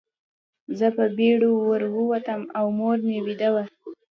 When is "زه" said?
0.77-0.87